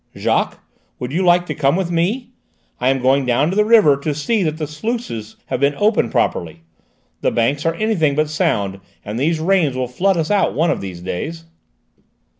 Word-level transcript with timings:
"Jacques, 0.17 0.57
would 0.97 1.11
you 1.11 1.23
like 1.23 1.45
to 1.45 1.53
come 1.53 1.75
with 1.75 1.91
me? 1.91 2.31
I 2.79 2.89
am 2.89 3.03
going 3.03 3.23
down 3.23 3.51
to 3.51 3.55
the 3.55 3.63
river 3.63 3.95
to 3.97 4.15
see 4.15 4.41
that 4.41 4.57
the 4.57 4.65
sluices 4.65 5.35
have 5.45 5.59
been 5.59 5.75
opened 5.77 6.11
properly. 6.11 6.61
The 7.21 7.29
banks 7.29 7.67
are 7.67 7.75
anything 7.75 8.15
but 8.15 8.27
sound, 8.27 8.79
and 9.05 9.19
these 9.19 9.39
rains 9.39 9.75
will 9.75 9.87
flood 9.87 10.17
us 10.17 10.31
out 10.31 10.55
one 10.55 10.71
of 10.71 10.81
these 10.81 11.01
days." 11.01 11.43